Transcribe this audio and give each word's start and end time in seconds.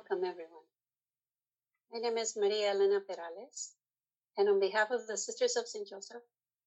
Welcome, 0.00 0.24
everyone. 0.24 0.64
My 1.92 1.98
name 1.98 2.16
is 2.16 2.34
Maria 2.34 2.70
Elena 2.70 3.00
Perales, 3.00 3.74
and 4.38 4.48
on 4.48 4.58
behalf 4.58 4.90
of 4.90 5.06
the 5.06 5.18
Sisters 5.18 5.56
of 5.56 5.68
St. 5.68 5.86
Joseph, 5.86 6.22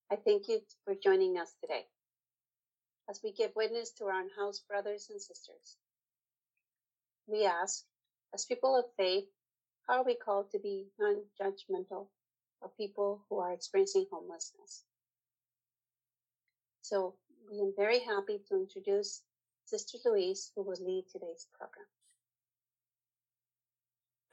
I 0.08 0.14
thank 0.14 0.46
you 0.46 0.60
for 0.84 0.94
joining 0.94 1.36
us 1.36 1.52
today 1.60 1.86
as 3.10 3.18
we 3.24 3.32
give 3.32 3.50
witness 3.56 3.90
to 3.98 4.04
our 4.04 4.22
house 4.38 4.62
brothers 4.68 5.08
and 5.10 5.20
sisters. 5.20 5.78
We 7.26 7.44
ask, 7.44 7.82
as 8.32 8.44
people 8.44 8.78
of 8.78 8.84
faith, 8.96 9.24
how 9.88 9.94
are 10.02 10.04
we 10.04 10.14
called 10.14 10.52
to 10.52 10.60
be 10.60 10.86
non 11.00 11.16
judgmental 11.40 12.06
of 12.62 12.76
people 12.76 13.24
who 13.28 13.40
are 13.40 13.52
experiencing 13.52 14.06
homelessness? 14.12 14.84
So, 16.82 17.16
we 17.50 17.58
am 17.58 17.74
very 17.76 17.98
happy 17.98 18.38
to 18.48 18.54
introduce 18.54 19.22
Sister 19.64 19.98
Louise, 20.04 20.52
who 20.54 20.62
will 20.62 20.78
lead 20.80 21.06
today's 21.10 21.48
program. 21.58 21.86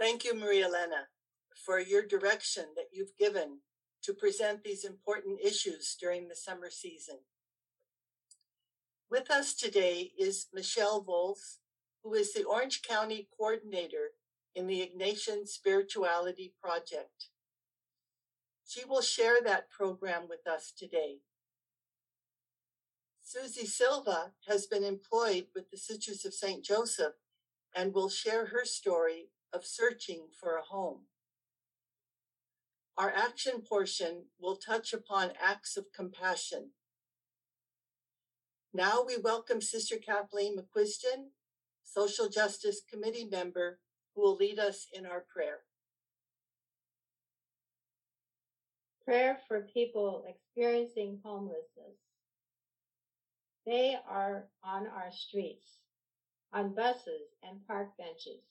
Thank 0.01 0.23
you, 0.23 0.33
Maria 0.33 0.65
Elena, 0.65 1.09
for 1.53 1.79
your 1.79 2.01
direction 2.01 2.65
that 2.75 2.87
you've 2.91 3.15
given 3.19 3.59
to 4.01 4.15
present 4.15 4.63
these 4.63 4.83
important 4.83 5.39
issues 5.39 5.95
during 6.01 6.27
the 6.27 6.35
summer 6.35 6.71
season. 6.71 7.17
With 9.11 9.29
us 9.29 9.53
today 9.53 10.11
is 10.17 10.47
Michelle 10.51 11.03
Volz, 11.03 11.59
who 12.03 12.15
is 12.15 12.33
the 12.33 12.45
Orange 12.45 12.81
County 12.81 13.27
Coordinator 13.37 14.13
in 14.55 14.65
the 14.65 14.81
Ignatian 14.81 15.47
Spirituality 15.47 16.55
Project. 16.59 17.27
She 18.65 18.83
will 18.83 19.03
share 19.03 19.39
that 19.43 19.69
program 19.69 20.23
with 20.27 20.47
us 20.51 20.73
today. 20.75 21.17
Susie 23.21 23.67
Silva 23.67 24.31
has 24.47 24.65
been 24.65 24.83
employed 24.83 25.45
with 25.53 25.69
the 25.69 25.77
Sisters 25.77 26.25
of 26.25 26.33
St. 26.33 26.65
Joseph 26.65 27.13
and 27.75 27.93
will 27.93 28.09
share 28.09 28.47
her 28.47 28.65
story 28.65 29.29
of 29.53 29.65
searching 29.65 30.27
for 30.39 30.57
a 30.57 30.61
home. 30.61 31.01
Our 32.97 33.11
action 33.11 33.61
portion 33.61 34.25
will 34.39 34.55
touch 34.55 34.93
upon 34.93 35.31
acts 35.41 35.77
of 35.77 35.91
compassion. 35.95 36.71
Now 38.73 39.03
we 39.05 39.17
welcome 39.17 39.61
Sister 39.61 39.95
Kathleen 39.97 40.57
McQuiston, 40.57 41.29
Social 41.83 42.29
Justice 42.29 42.81
Committee 42.89 43.27
member, 43.29 43.79
who 44.15 44.21
will 44.21 44.35
lead 44.35 44.59
us 44.59 44.87
in 44.93 45.05
our 45.05 45.25
prayer. 45.33 45.59
Prayer 49.03 49.39
for 49.47 49.67
people 49.73 50.23
experiencing 50.27 51.19
homelessness. 51.23 51.97
They 53.65 53.97
are 54.09 54.45
on 54.63 54.87
our 54.87 55.11
streets, 55.11 55.65
on 56.53 56.73
buses 56.73 57.35
and 57.43 57.65
park 57.67 57.89
benches, 57.97 58.43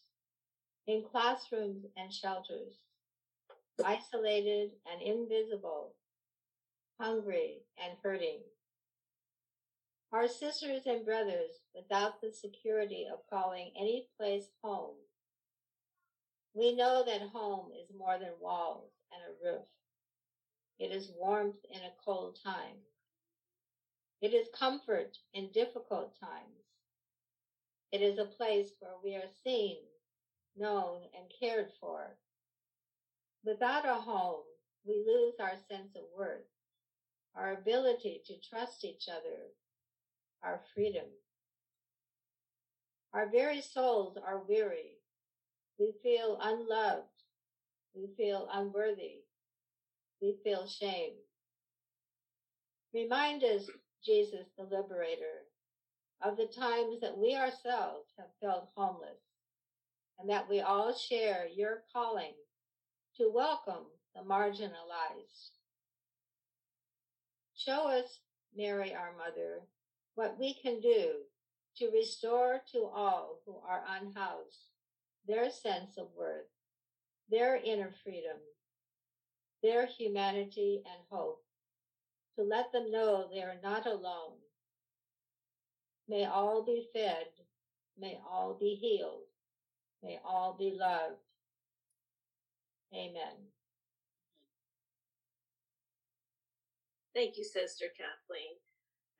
in 0.87 1.05
classrooms 1.11 1.85
and 1.97 2.13
shelters, 2.13 2.75
isolated 3.85 4.71
and 4.91 5.03
invisible, 5.03 5.95
hungry 6.99 7.59
and 7.83 7.97
hurting. 8.03 8.41
Our 10.13 10.27
sisters 10.27 10.83
and 10.87 11.05
brothers 11.05 11.61
without 11.75 12.21
the 12.21 12.33
security 12.33 13.07
of 13.13 13.21
calling 13.31 13.71
any 13.77 14.09
place 14.19 14.49
home. 14.63 14.97
We 16.53 16.75
know 16.75 17.05
that 17.07 17.29
home 17.33 17.71
is 17.81 17.97
more 17.97 18.19
than 18.19 18.33
walls 18.41 18.91
and 19.13 19.23
a 19.23 19.53
roof. 19.53 19.67
It 20.81 20.93
is 20.93 21.13
warmth 21.17 21.65
in 21.71 21.81
a 21.81 21.93
cold 22.05 22.39
time. 22.43 22.77
It 24.21 24.35
is 24.35 24.49
comfort 24.59 25.17
in 25.33 25.53
difficult 25.53 26.19
times. 26.19 26.65
It 27.93 28.03
is 28.03 28.19
a 28.19 28.25
place 28.25 28.71
where 28.81 28.97
we 29.03 29.15
are 29.15 29.31
seen, 29.45 29.77
known, 30.57 31.01
and 31.15 31.25
cared 31.41 31.69
for. 31.81 32.17
Without 33.45 33.87
a 33.87 33.95
home, 33.95 34.43
we 34.87 35.05
lose 35.07 35.35
our 35.41 35.57
sense 35.71 35.95
of 35.97 36.03
worth, 36.17 36.47
our 37.35 37.53
ability 37.53 38.23
to 38.27 38.35
trust 38.49 38.85
each 38.85 39.09
other, 39.09 39.53
our 40.43 40.61
freedom. 40.75 41.07
Our 43.13 43.29
very 43.31 43.61
souls 43.61 44.17
are 44.25 44.43
weary. 44.49 44.99
We 45.79 45.93
feel 46.03 46.39
unloved. 46.43 47.07
We 47.95 48.09
feel 48.17 48.49
unworthy. 48.53 49.23
We 50.21 50.37
feel 50.45 50.67
shame. 50.67 51.15
Remind 52.95 53.43
us 53.45 53.69
Jesus 54.05 54.47
the 54.57 54.65
Liberator, 54.65 55.47
of 56.23 56.37
the 56.37 56.47
times 56.47 57.01
that 57.01 57.17
we 57.17 57.35
ourselves 57.35 58.09
have 58.19 58.29
felt 58.41 58.69
homeless, 58.77 59.19
and 60.21 60.31
that 60.31 60.49
we 60.49 60.61
all 60.61 60.95
share 60.95 61.47
your 61.55 61.83
calling 61.93 62.35
to 63.17 63.31
welcome 63.33 63.87
the 64.15 64.23
marginalized. 64.23 65.51
Show 67.55 67.89
us, 67.89 68.21
Mary, 68.57 68.95
our 68.95 69.13
mother, 69.17 69.61
what 70.15 70.39
we 70.39 70.55
can 70.63 70.81
do 70.81 71.13
to 71.77 71.91
restore 71.91 72.61
to 72.73 72.79
all 72.85 73.41
who 73.47 73.57
are 73.67 73.85
unhoused 74.01 74.71
their 75.27 75.51
sense 75.51 75.97
of 75.99 76.09
worth, 76.17 76.49
their 77.31 77.57
inner 77.57 77.93
freedom, 78.03 78.39
their 79.63 79.87
humanity 79.87 80.83
and 80.85 81.05
hope 81.11 81.43
to 82.37 82.43
let 82.43 82.73
them 82.73 82.91
know 82.91 83.29
they 83.33 83.43
are 83.43 83.61
not 83.63 83.87
alone. 83.87 84.39
May 86.09 86.25
all 86.25 86.65
be 86.65 86.89
fed. 86.93 87.27
May 87.99 88.19
all 88.29 88.57
be 88.59 88.75
healed. 88.81 89.30
May 90.03 90.19
all 90.25 90.57
be 90.59 90.73
loved. 90.73 91.21
Amen. 92.95 93.53
Thank 97.15 97.37
you, 97.37 97.45
Sister 97.45 97.87
Kathleen. 97.93 98.57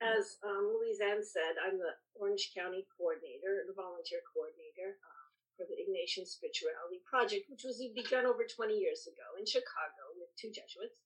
As 0.01 0.41
um, 0.41 0.73
Louise 0.73 0.97
Ann 0.97 1.21
said, 1.21 1.61
I'm 1.61 1.77
the 1.77 1.93
Orange 2.17 2.49
County 2.57 2.89
coordinator, 2.97 3.61
the 3.69 3.77
volunteer 3.77 4.25
coordinator 4.33 4.97
uh, 4.97 5.27
for 5.53 5.69
the 5.69 5.77
Ignatian 5.77 6.25
Spirituality 6.25 7.05
Project, 7.05 7.45
which 7.53 7.61
was 7.61 7.77
begun 7.93 8.25
over 8.25 8.41
20 8.41 8.73
years 8.73 9.05
ago 9.05 9.37
in 9.37 9.45
Chicago 9.45 10.17
with 10.17 10.33
two 10.33 10.49
Jesuits 10.49 10.97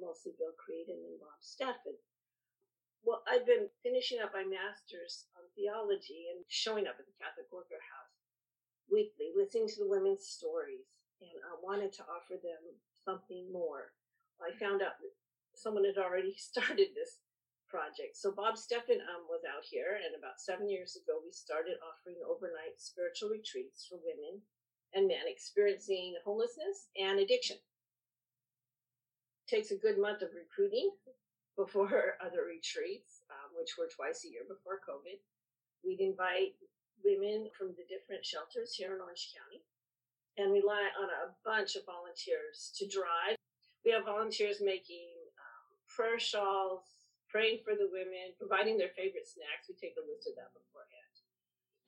mostly 0.00 0.32
Bill 0.38 0.54
Creed 0.54 0.86
and 0.88 1.02
then 1.02 1.18
Bob 1.18 1.38
Stafford. 1.42 1.98
Well, 3.02 3.22
I've 3.26 3.46
been 3.46 3.70
finishing 3.82 4.18
up 4.22 4.34
my 4.34 4.46
master's 4.46 5.30
on 5.38 5.46
theology 5.54 6.30
and 6.30 6.42
showing 6.50 6.86
up 6.86 6.98
at 6.98 7.06
the 7.06 7.18
Catholic 7.18 7.50
Worker 7.50 7.78
House 7.78 8.07
weekly, 8.90 9.30
listening 9.36 9.68
to 9.68 9.78
the 9.80 9.88
women's 9.90 10.26
stories, 10.26 10.88
and 11.20 11.38
I 11.44 11.54
wanted 11.62 11.92
to 11.94 12.06
offer 12.08 12.40
them 12.40 12.62
something 13.04 13.52
more. 13.52 13.92
I 14.40 14.54
found 14.58 14.82
out 14.82 14.98
that 15.00 15.14
someone 15.54 15.84
had 15.84 15.98
already 15.98 16.34
started 16.38 16.94
this 16.94 17.20
project. 17.68 18.16
So 18.16 18.32
Bob 18.32 18.56
Steffen 18.56 19.04
um, 19.04 19.28
was 19.28 19.44
out 19.44 19.64
here, 19.64 20.00
and 20.00 20.16
about 20.16 20.40
seven 20.40 20.70
years 20.70 20.96
ago, 20.96 21.20
we 21.20 21.32
started 21.32 21.76
offering 21.84 22.16
overnight 22.24 22.80
spiritual 22.80 23.28
retreats 23.28 23.84
for 23.84 24.00
women 24.00 24.40
and 24.94 25.06
men 25.06 25.28
experiencing 25.28 26.16
homelessness 26.24 26.88
and 26.96 27.20
addiction 27.20 27.56
takes 29.48 29.70
a 29.70 29.76
good 29.76 29.98
month 29.98 30.20
of 30.22 30.28
recruiting 30.36 30.90
before 31.56 32.20
other 32.24 32.44
retreats, 32.44 33.24
um, 33.32 33.56
which 33.56 33.76
were 33.78 33.88
twice 33.88 34.24
a 34.24 34.30
year 34.30 34.44
before 34.46 34.80
COVID. 34.84 35.18
We'd 35.84 36.00
invite 36.00 36.54
women 37.04 37.50
from 37.56 37.74
the 37.74 37.86
different 37.86 38.24
shelters 38.24 38.74
here 38.74 38.94
in 38.94 39.00
Orange 39.00 39.34
County 39.34 39.62
and 40.38 40.54
rely 40.54 40.90
on 40.98 41.10
a 41.10 41.34
bunch 41.42 41.74
of 41.74 41.86
volunteers 41.86 42.70
to 42.78 42.86
drive. 42.86 43.36
We 43.82 43.90
have 43.90 44.06
volunteers 44.06 44.62
making 44.62 45.10
um, 45.38 45.68
prayer 45.90 46.18
shawls, 46.18 46.86
praying 47.26 47.66
for 47.66 47.74
the 47.74 47.90
women, 47.90 48.34
providing 48.38 48.78
their 48.78 48.94
favorite 48.94 49.26
snacks. 49.26 49.66
We 49.66 49.74
take 49.74 49.98
a 49.98 50.06
list 50.06 50.30
of 50.30 50.38
that 50.38 50.54
beforehand. 50.54 51.14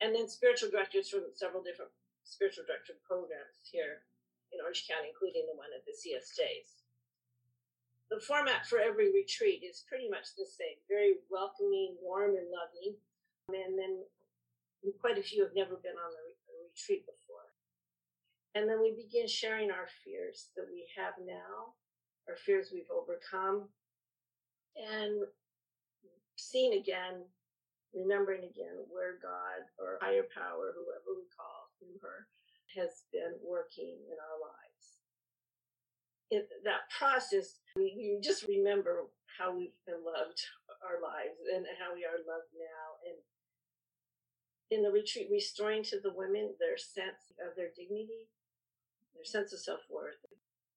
And 0.03 0.11
then 0.11 0.27
spiritual 0.27 0.73
directors 0.73 1.07
from 1.07 1.29
several 1.37 1.63
different 1.63 1.93
spiritual 2.27 2.67
director 2.67 2.97
programs 3.05 3.63
here 3.63 4.03
in 4.51 4.59
Orange 4.59 4.83
County, 4.83 5.13
including 5.13 5.47
the 5.47 5.55
one 5.55 5.71
at 5.71 5.87
the 5.87 5.95
CSJs 5.95 6.81
the 8.11 8.19
format 8.19 8.67
for 8.67 8.77
every 8.77 9.07
retreat 9.07 9.63
is 9.63 9.87
pretty 9.87 10.11
much 10.11 10.35
the 10.35 10.43
same 10.43 10.75
very 10.91 11.23
welcoming, 11.31 11.95
warm, 12.03 12.35
and 12.35 12.51
loving. 12.51 12.99
And 13.47 13.79
then 13.79 14.03
quite 14.99 15.17
a 15.17 15.23
few 15.23 15.43
have 15.43 15.55
never 15.55 15.77
been 15.77 15.97
on 15.97 16.11
the 16.11 16.23
retreat 16.65 17.05
before. 17.05 17.53
And 18.55 18.67
then 18.67 18.81
we 18.81 18.97
begin 18.97 19.27
sharing 19.27 19.71
our 19.71 19.87
fears 20.03 20.49
that 20.57 20.67
we 20.71 20.87
have 20.97 21.13
now, 21.21 21.77
our 22.27 22.35
fears 22.35 22.73
we've 22.73 22.91
overcome, 22.91 23.69
and 24.75 25.23
seeing 26.35 26.73
again, 26.73 27.23
remembering 27.93 28.43
again 28.43 28.81
where 28.89 29.21
God 29.21 29.67
or 29.79 29.99
higher 30.01 30.27
power, 30.33 30.73
whoever 30.73 31.15
we 31.15 31.27
call 31.31 31.71
him, 31.79 31.95
her, 32.01 32.27
has 32.75 33.03
been 33.11 33.35
working 33.43 33.99
in 34.07 34.17
our 34.17 34.39
lives 34.41 34.71
in 36.31 36.47
that 36.63 36.87
process, 36.87 37.59
you 37.75 38.19
just 38.23 38.47
remember 38.47 39.11
how 39.37 39.51
we've 39.51 39.75
been 39.85 39.99
loved 39.99 40.39
our 40.79 41.03
lives 41.03 41.35
and 41.51 41.67
how 41.75 41.91
we 41.91 42.07
are 42.07 42.23
loved 42.23 42.49
now. 42.55 42.87
And 43.03 43.19
in 44.71 44.81
the 44.81 44.89
retreat, 44.89 45.27
restoring 45.29 45.83
to 45.83 45.99
the 45.99 46.15
women 46.15 46.55
their 46.59 46.77
sense 46.79 47.35
of 47.43 47.55
their 47.55 47.69
dignity, 47.75 48.31
their 49.13 49.27
sense 49.27 49.51
of 49.51 49.59
self 49.59 49.81
worth, 49.91 50.23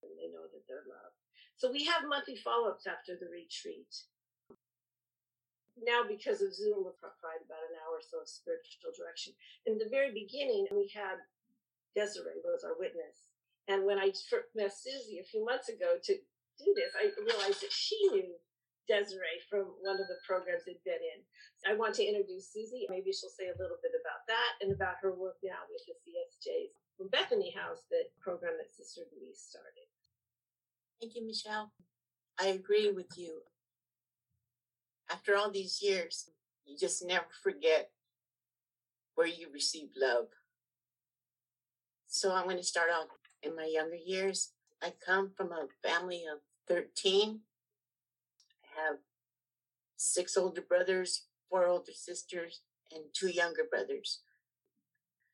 and 0.02 0.10
they 0.18 0.28
know 0.34 0.50
that 0.50 0.66
they're 0.66 0.84
loved. 0.84 1.16
So 1.56 1.70
we 1.70 1.86
have 1.86 2.10
monthly 2.10 2.34
follow 2.34 2.68
ups 2.68 2.86
after 2.90 3.14
the 3.14 3.30
retreat. 3.30 4.10
Now, 5.78 6.02
because 6.06 6.42
of 6.42 6.54
Zoom, 6.54 6.82
we'll 6.82 6.98
provide 6.98 7.42
about 7.46 7.66
an 7.70 7.78
hour 7.82 7.98
or 7.98 8.04
so 8.04 8.22
of 8.22 8.28
spiritual 8.28 8.94
direction. 8.94 9.34
In 9.66 9.78
the 9.78 9.90
very 9.90 10.10
beginning, 10.10 10.66
we 10.70 10.90
had 10.94 11.22
Desiree 11.94 12.42
was 12.42 12.62
our 12.66 12.78
witness. 12.78 13.30
And 13.66 13.86
when 13.86 13.98
I 13.98 14.10
met 14.54 14.74
Susie 14.74 15.18
a 15.18 15.26
few 15.26 15.44
months 15.44 15.68
ago 15.70 15.98
to 16.02 16.14
do 16.58 16.68
this, 16.74 16.94
I 16.94 17.10
realized 17.22 17.62
that 17.62 17.72
she 17.72 17.98
knew 18.10 18.34
Desiree 18.88 19.42
from 19.48 19.72
one 19.80 19.96
of 19.96 20.06
the 20.08 20.20
programs 20.26 20.64
they've 20.64 20.82
been 20.84 21.00
in. 21.00 21.20
I 21.64 21.76
want 21.76 21.94
to 21.96 22.04
introduce 22.04 22.52
Susie. 22.52 22.86
Maybe 22.88 23.12
she'll 23.12 23.32
say 23.32 23.48
a 23.48 23.60
little 23.60 23.80
bit 23.80 23.96
about 23.96 24.28
that 24.28 24.60
and 24.60 24.72
about 24.72 25.00
her 25.00 25.12
work 25.16 25.40
now 25.42 25.64
with 25.68 25.82
the 25.88 25.96
CSJs 26.04 26.72
from 26.96 27.08
Bethany 27.08 27.50
House, 27.50 27.84
that 27.90 28.12
program 28.20 28.54
that 28.58 28.74
Sister 28.74 29.02
Louise 29.12 29.40
started. 29.40 29.88
Thank 31.00 31.16
you, 31.16 31.26
Michelle. 31.26 31.72
I 32.38 32.48
agree 32.48 32.90
with 32.90 33.16
you. 33.16 33.42
After 35.10 35.36
all 35.36 35.50
these 35.50 35.80
years, 35.82 36.30
you 36.64 36.76
just 36.78 37.04
never 37.04 37.26
forget 37.42 37.90
where 39.14 39.26
you 39.26 39.48
received 39.52 39.96
love. 39.96 40.26
So 42.06 42.34
I'm 42.34 42.44
going 42.44 42.56
to 42.56 42.62
start 42.62 42.88
off 42.90 43.08
in 43.42 43.54
my 43.56 43.68
younger 43.70 43.96
years. 43.96 44.52
I 44.82 44.92
come 45.04 45.30
from 45.36 45.52
a 45.52 45.66
family 45.86 46.24
of 46.30 46.40
13. 46.68 47.40
Have 48.76 48.98
six 49.96 50.36
older 50.36 50.62
brothers, 50.62 51.26
four 51.48 51.66
older 51.66 51.92
sisters, 51.92 52.60
and 52.92 53.04
two 53.12 53.28
younger 53.28 53.62
brothers. 53.68 54.20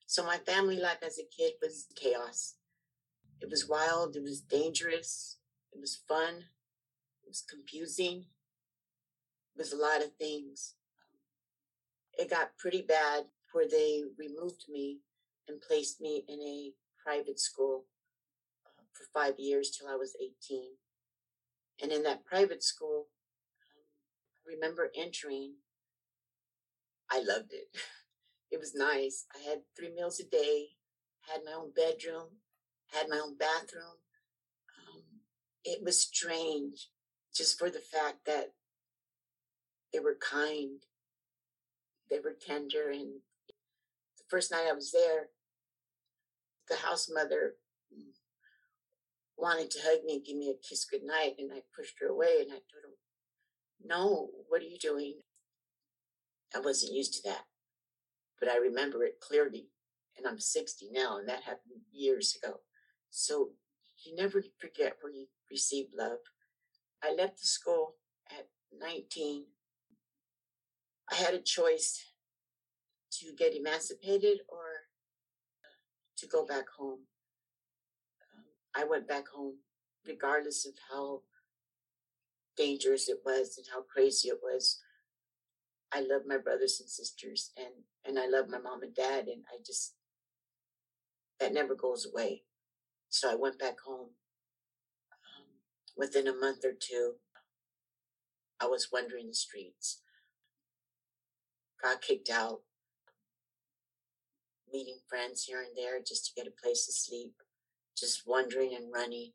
So 0.07 0.25
my 0.25 0.39
family 0.39 0.77
life 0.77 1.03
as 1.07 1.19
a 1.19 1.23
kid 1.23 1.53
was 1.63 1.87
chaos. 1.95 2.55
It 3.41 3.49
was 3.49 3.69
wild, 3.69 4.17
it 4.17 4.23
was 4.23 4.41
dangerous, 4.41 5.39
it 5.73 5.81
was 5.81 6.03
fun, 6.09 6.45
it 7.23 7.29
was 7.29 7.43
confusing, 7.49 8.27
it 9.55 9.59
was 9.59 9.73
a 9.73 9.77
lot 9.77 10.03
of 10.03 10.13
things. 10.17 10.75
It 12.19 12.29
got 12.29 12.59
pretty 12.59 12.83
bad 12.83 13.25
where 13.53 13.69
they 13.69 14.03
removed 14.19 14.65
me 14.69 14.99
and 15.49 15.61
placed 15.61 16.01
me 16.01 16.25
in 16.29 16.41
a 16.41 16.73
private 17.03 17.41
school 17.41 17.85
uh, 18.67 18.83
for 18.93 19.05
five 19.15 19.39
years 19.39 19.71
till 19.71 19.89
I 19.89 19.97
was 19.97 20.17
18. 20.21 20.63
And 21.83 21.93
in 21.93 22.03
that 22.03 22.27
private 22.27 22.63
school, 22.63 23.07
remember 24.51 24.91
entering. 24.97 25.55
I 27.11 27.19
loved 27.19 27.53
it. 27.53 27.69
It 28.51 28.59
was 28.59 28.75
nice. 28.75 29.27
I 29.33 29.49
had 29.49 29.61
three 29.77 29.95
meals 29.95 30.19
a 30.19 30.25
day, 30.25 30.71
had 31.21 31.43
my 31.45 31.53
own 31.53 31.71
bedroom, 31.71 32.39
had 32.93 33.09
my 33.09 33.21
own 33.25 33.37
bathroom. 33.37 34.03
Um, 34.77 35.03
it 35.65 35.85
was 35.85 36.03
strange 36.03 36.89
just 37.33 37.59
for 37.59 37.71
the 37.71 37.79
fact 37.79 38.27
that 38.27 38.55
they 39.93 40.01
were 40.01 40.17
kind, 40.21 40.83
they 42.11 42.19
were 42.19 42.35
tender. 42.45 42.91
And 42.91 43.21
the 44.19 44.25
first 44.29 44.51
night 44.51 44.67
I 44.69 44.73
was 44.73 44.91
there, 44.91 45.29
the 46.69 46.77
house 46.77 47.09
mother 47.13 47.55
wanted 49.37 49.71
to 49.71 49.81
hug 49.83 50.05
me 50.05 50.15
and 50.15 50.25
give 50.25 50.37
me 50.37 50.51
a 50.51 50.69
kiss 50.69 50.85
goodnight, 50.85 51.37
and 51.39 51.51
I 51.53 51.63
pushed 51.75 51.99
her 52.01 52.09
away 52.09 52.39
and 52.41 52.51
I 52.51 52.61
told 52.61 52.85
her, 52.85 52.90
No, 53.85 54.29
what 54.49 54.63
are 54.63 54.67
you 54.67 54.79
doing? 54.79 55.15
I 56.55 56.61
wasn't 56.61 56.93
used 56.95 57.15
to 57.15 57.29
that, 57.29 57.45
but 58.39 58.49
I 58.49 58.57
remember 58.57 59.05
it 59.05 59.21
clearly. 59.21 59.69
And 60.17 60.27
I'm 60.27 60.41
60 60.41 60.89
now, 60.93 61.19
and 61.19 61.29
that 61.29 61.45
happened 61.45 61.81
years 61.93 62.37
ago. 62.37 62.57
So 63.11 63.51
you 64.05 64.15
never 64.15 64.43
forget 64.59 64.97
where 65.01 65.13
you 65.13 65.27
received 65.51 65.95
love. 65.97 66.19
I 67.03 67.15
left 67.15 67.41
the 67.41 67.47
school 67.47 67.95
at 68.31 68.49
19. 68.79 69.45
I 71.11 71.15
had 71.15 71.35
a 71.35 71.41
choice 71.41 72.05
to 73.13 73.33
get 73.37 73.57
emancipated 73.57 74.41
or 74.49 74.61
to 76.19 76.27
go 76.27 76.45
back 76.45 76.67
home. 76.79 77.01
Um, 78.35 78.45
I 78.75 78.85
went 78.85 79.09
back 79.09 79.29
home, 79.29 79.57
regardless 80.07 80.67
of 80.67 80.75
how 80.93 81.23
dangerous 82.61 83.09
it 83.09 83.19
was 83.25 83.57
and 83.57 83.67
how 83.73 83.83
crazy 83.83 84.29
it 84.29 84.39
was. 84.43 84.81
I 85.93 86.01
love 86.01 86.23
my 86.27 86.37
brothers 86.37 86.79
and 86.81 86.89
sisters, 86.89 87.53
and 87.57 87.85
and 88.05 88.19
I 88.19 88.29
love 88.29 88.49
my 88.49 88.59
mom 88.59 88.83
and 88.83 88.95
dad, 88.95 89.27
and 89.27 89.45
I 89.53 89.59
just 89.65 89.95
that 91.41 91.55
never 91.55 91.75
goes 91.75 92.07
away. 92.07 92.43
So 93.09 93.31
I 93.31 93.35
went 93.35 93.59
back 93.59 93.81
home. 93.87 94.11
Um, 95.11 95.47
within 95.97 96.29
a 96.29 96.37
month 96.37 96.65
or 96.65 96.73
two, 96.79 97.15
I 98.61 98.67
was 98.67 98.89
wandering 98.93 99.29
the 99.29 99.35
streets. 99.35 100.03
Got 101.83 102.03
kicked 102.03 102.31
out 102.31 102.61
meeting 104.73 104.99
friends 105.09 105.45
here 105.45 105.61
and 105.61 105.77
there 105.77 105.99
just 105.99 106.27
to 106.27 106.33
get 106.37 106.47
a 106.47 106.63
place 106.63 106.87
to 106.87 106.93
sleep, 106.93 107.35
just 107.97 108.23
wandering 108.27 108.75
and 108.75 108.93
running, 108.93 109.33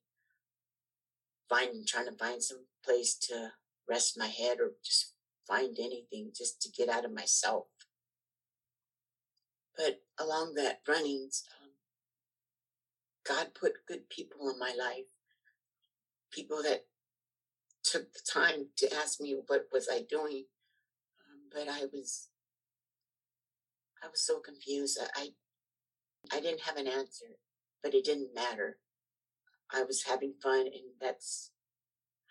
finding, 1.50 1.86
trying 1.86 2.07
to 2.07 2.18
find 2.18 2.42
some 2.44 2.65
place 2.83 3.15
to 3.15 3.51
rest 3.89 4.18
my 4.18 4.27
head 4.27 4.59
or 4.59 4.71
just 4.83 5.13
find 5.47 5.77
anything 5.80 6.31
just 6.36 6.62
to 6.62 6.71
get 6.71 6.89
out 6.89 7.06
of 7.06 7.13
myself. 7.13 7.65
But 9.77 10.01
along 10.19 10.53
that 10.56 10.81
runnings, 10.88 11.44
um, 11.62 11.71
God 13.27 13.50
put 13.59 13.86
good 13.88 14.09
people 14.09 14.50
in 14.50 14.59
my 14.59 14.74
life, 14.77 15.06
people 16.31 16.62
that 16.63 16.86
took 17.83 18.13
the 18.13 18.21
time 18.31 18.68
to 18.77 18.94
ask 18.95 19.21
me 19.21 19.38
what 19.47 19.68
was 19.71 19.88
I 19.92 20.03
doing, 20.09 20.45
um, 21.27 21.42
but 21.53 21.68
I 21.69 21.86
was 21.92 22.30
I 24.03 24.07
was 24.07 24.25
so 24.25 24.39
confused. 24.39 25.00
I, 25.15 25.30
I 26.31 26.39
didn't 26.39 26.62
have 26.62 26.77
an 26.77 26.88
answer, 26.88 27.25
but 27.83 27.94
it 27.94 28.06
didn't 28.06 28.36
matter. 28.36 28.77
I 29.74 29.84
was 29.84 30.04
having 30.04 30.34
fun, 30.42 30.62
and 30.62 30.94
that's 31.00 31.52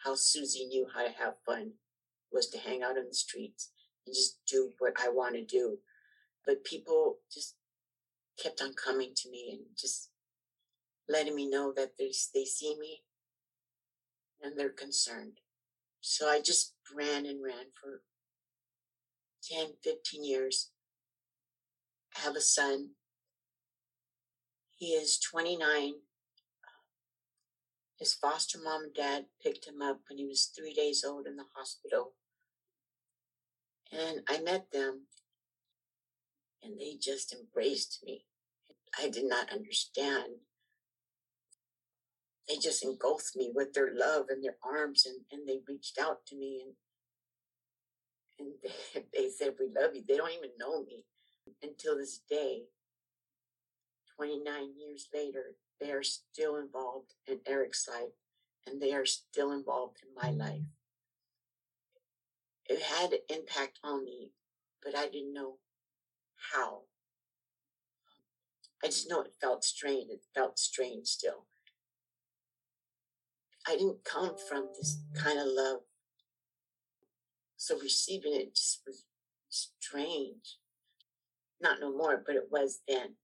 how 0.04 0.14
Susie 0.14 0.66
knew 0.66 0.86
how 0.94 1.02
to 1.02 1.12
have 1.12 1.34
fun 1.46 1.72
was 2.32 2.48
to 2.50 2.58
hang 2.58 2.82
out 2.82 2.98
on 2.98 3.06
the 3.08 3.14
streets 3.14 3.70
and 4.06 4.14
just 4.14 4.38
do 4.46 4.72
what 4.78 4.94
I 5.02 5.08
want 5.08 5.34
to 5.34 5.44
do. 5.44 5.78
But 6.46 6.64
people 6.64 7.18
just 7.32 7.54
kept 8.42 8.60
on 8.60 8.74
coming 8.74 9.12
to 9.16 9.30
me 9.30 9.50
and 9.52 9.62
just 9.78 10.10
letting 11.08 11.34
me 11.34 11.48
know 11.48 11.72
that 11.76 11.92
they, 11.98 12.12
they 12.34 12.44
see 12.44 12.76
me 12.78 13.02
and 14.42 14.58
they're 14.58 14.68
concerned. 14.68 15.38
So 16.00 16.28
I 16.28 16.40
just 16.40 16.74
ran 16.94 17.24
and 17.24 17.42
ran 17.42 17.66
for 17.80 18.02
10, 19.50 19.74
15 19.82 20.24
years 20.24 20.70
I 22.16 22.20
have 22.20 22.36
a 22.36 22.40
son. 22.40 22.90
He 24.76 24.88
is 24.88 25.18
29. 25.18 25.94
His 27.98 28.14
foster 28.14 28.58
mom 28.58 28.84
and 28.84 28.94
dad 28.94 29.26
picked 29.42 29.66
him 29.66 29.80
up 29.80 30.00
when 30.08 30.18
he 30.18 30.26
was 30.26 30.46
three 30.46 30.74
days 30.74 31.04
old 31.06 31.26
in 31.26 31.36
the 31.36 31.46
hospital. 31.54 32.14
And 33.92 34.22
I 34.28 34.40
met 34.40 34.72
them, 34.72 35.06
and 36.62 36.78
they 36.78 36.96
just 37.00 37.32
embraced 37.32 38.02
me. 38.04 38.24
I 38.98 39.08
did 39.08 39.24
not 39.24 39.52
understand. 39.52 40.40
They 42.48 42.56
just 42.56 42.84
engulfed 42.84 43.36
me 43.36 43.50
with 43.54 43.72
their 43.72 43.90
love 43.94 44.26
and 44.28 44.42
their 44.42 44.56
arms, 44.62 45.06
and, 45.06 45.20
and 45.30 45.48
they 45.48 45.60
reached 45.66 45.98
out 45.98 46.26
to 46.26 46.36
me 46.36 46.62
and 46.64 46.74
and 48.38 48.48
they, 48.62 49.04
they 49.14 49.30
said, 49.30 49.54
"We 49.58 49.66
love 49.68 49.94
you." 49.94 50.02
They 50.06 50.16
don't 50.16 50.32
even 50.32 50.50
know 50.58 50.82
me 50.84 51.04
until 51.62 51.96
this 51.96 52.20
day, 52.28 52.64
29 54.16 54.44
years 54.78 55.08
later, 55.14 55.56
they 55.80 55.90
are 55.90 56.02
still 56.02 56.56
involved 56.56 57.14
in 57.26 57.40
Eric's 57.46 57.88
life 57.88 58.12
and 58.66 58.80
they 58.80 58.92
are 58.92 59.04
still 59.04 59.52
involved 59.52 59.98
in 60.02 60.14
my 60.14 60.34
mm. 60.34 60.38
life. 60.38 60.66
It 62.66 62.80
had 62.80 63.12
an 63.12 63.18
impact 63.28 63.78
on 63.84 64.04
me, 64.04 64.30
but 64.82 64.96
I 64.96 65.08
didn't 65.08 65.34
know 65.34 65.58
how. 66.52 66.82
I 68.82 68.88
just 68.88 69.08
know 69.08 69.20
it 69.22 69.34
felt 69.40 69.64
strange. 69.64 70.10
It 70.10 70.24
felt 70.34 70.58
strange 70.58 71.06
still. 71.06 71.46
I 73.66 73.76
didn't 73.76 74.04
come 74.04 74.34
from 74.48 74.68
this 74.76 74.98
kind 75.14 75.38
of 75.38 75.46
love. 75.48 75.80
So 77.56 77.78
receiving 77.78 78.34
it 78.34 78.54
just 78.54 78.82
was 78.86 79.04
strange 79.48 80.58
not 81.64 81.80
no 81.80 81.90
more, 81.90 82.22
but 82.24 82.36
it 82.36 82.48
was 82.50 82.80
then. 82.86 83.16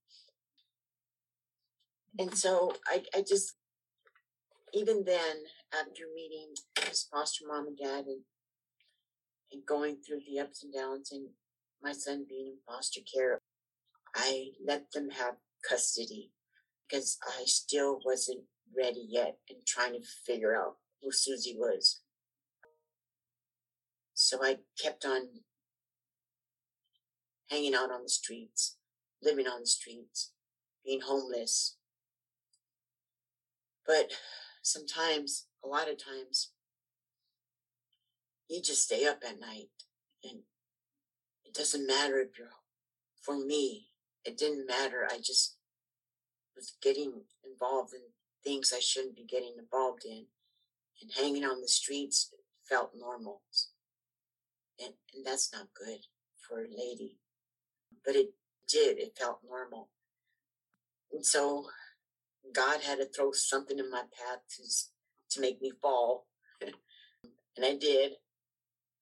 And 2.19 2.35
so 2.35 2.73
I, 2.87 3.03
I 3.15 3.23
just, 3.27 3.55
even 4.73 5.03
then, 5.05 5.37
after 5.73 6.03
meeting 6.13 6.53
his 6.87 7.03
foster 7.03 7.45
mom 7.47 7.67
and 7.67 7.77
dad 7.77 8.05
and, 8.05 8.21
and 9.51 9.65
going 9.65 9.97
through 9.97 10.19
the 10.27 10.39
ups 10.39 10.63
and 10.63 10.73
downs 10.73 11.11
and 11.11 11.27
my 11.81 11.93
son 11.93 12.25
being 12.27 12.47
in 12.47 12.57
foster 12.67 13.01
care, 13.13 13.39
I 14.15 14.49
let 14.65 14.91
them 14.91 15.09
have 15.11 15.35
custody 15.67 16.31
because 16.87 17.17
I 17.25 17.43
still 17.45 17.99
wasn't 18.05 18.43
ready 18.75 19.05
yet 19.07 19.37
and 19.49 19.59
trying 19.65 19.93
to 19.93 20.07
figure 20.25 20.55
out 20.55 20.77
who 21.01 21.11
Susie 21.11 21.55
was. 21.57 22.01
So 24.13 24.43
I 24.43 24.57
kept 24.81 25.05
on 25.05 25.27
hanging 27.49 27.73
out 27.73 27.91
on 27.91 28.03
the 28.03 28.09
streets, 28.09 28.77
living 29.23 29.47
on 29.47 29.61
the 29.61 29.67
streets, 29.67 30.31
being 30.85 31.01
homeless. 31.01 31.77
But 33.91 34.13
sometimes, 34.61 35.47
a 35.65 35.67
lot 35.67 35.89
of 35.89 35.97
times, 36.01 36.51
you 38.47 38.61
just 38.61 38.83
stay 38.83 39.05
up 39.05 39.19
at 39.27 39.41
night 39.41 39.67
and 40.23 40.43
it 41.43 41.53
doesn't 41.53 41.85
matter 41.85 42.17
if 42.19 42.39
you're, 42.39 42.47
for 43.21 43.37
me, 43.37 43.89
it 44.23 44.37
didn't 44.37 44.65
matter. 44.65 45.09
I 45.11 45.17
just 45.17 45.57
was 46.55 46.71
getting 46.81 47.23
involved 47.43 47.93
in 47.93 47.99
things 48.45 48.71
I 48.73 48.79
shouldn't 48.79 49.17
be 49.17 49.25
getting 49.25 49.55
involved 49.59 50.05
in 50.05 50.27
and 51.01 51.11
hanging 51.17 51.43
on 51.43 51.59
the 51.59 51.67
streets 51.67 52.33
felt 52.63 52.91
normal. 52.97 53.41
And, 54.79 54.93
and 55.13 55.25
that's 55.25 55.51
not 55.51 55.67
good 55.77 55.99
for 56.47 56.61
a 56.61 56.69
lady. 56.69 57.17
But 58.05 58.15
it 58.15 58.29
did, 58.69 58.99
it 58.99 59.17
felt 59.19 59.39
normal. 59.45 59.89
And 61.11 61.25
so 61.25 61.65
God 62.53 62.81
had 62.81 62.97
to 62.99 63.05
throw 63.05 63.31
something 63.31 63.79
in 63.79 63.89
my 63.89 64.01
path 64.01 64.39
to, 64.55 64.63
to 65.31 65.41
make 65.41 65.61
me 65.61 65.71
fall. 65.81 66.27
and 66.61 67.65
I 67.65 67.75
did. 67.75 68.13